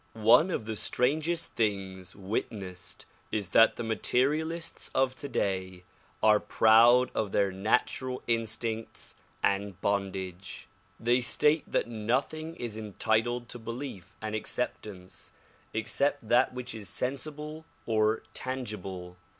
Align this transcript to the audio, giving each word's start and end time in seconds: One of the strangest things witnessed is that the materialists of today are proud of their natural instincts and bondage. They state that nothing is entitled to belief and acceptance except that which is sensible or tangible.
One 0.13 0.49
of 0.49 0.65
the 0.65 0.75
strangest 0.75 1.53
things 1.53 2.15
witnessed 2.15 3.05
is 3.31 3.49
that 3.49 3.75
the 3.75 3.83
materialists 3.83 4.89
of 4.95 5.13
today 5.15 5.83
are 6.23 6.39
proud 6.39 7.11
of 7.13 7.31
their 7.31 7.51
natural 7.51 8.23
instincts 8.25 9.15
and 9.43 9.79
bondage. 9.79 10.67
They 10.99 11.21
state 11.21 11.71
that 11.71 11.85
nothing 11.87 12.55
is 12.55 12.79
entitled 12.79 13.47
to 13.49 13.59
belief 13.59 14.15
and 14.23 14.33
acceptance 14.33 15.33
except 15.71 16.27
that 16.27 16.51
which 16.51 16.73
is 16.73 16.89
sensible 16.89 17.65
or 17.85 18.23
tangible. 18.33 19.17